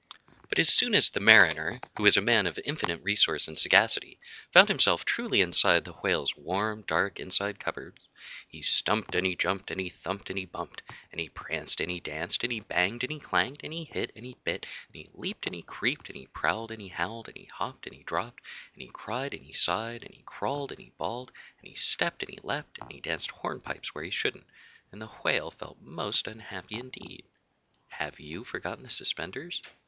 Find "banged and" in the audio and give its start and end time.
12.61-13.13